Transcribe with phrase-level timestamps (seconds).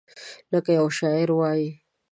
[0.51, 1.67] لکه یو شاعر وایي: